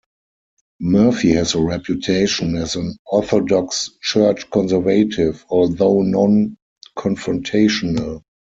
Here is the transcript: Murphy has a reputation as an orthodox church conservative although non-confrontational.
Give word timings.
Murphy 0.79 1.29
has 1.33 1.53
a 1.53 1.61
reputation 1.61 2.55
as 2.57 2.75
an 2.75 2.97
orthodox 3.05 3.91
church 4.01 4.49
conservative 4.49 5.45
although 5.51 6.01
non-confrontational. 6.01 8.23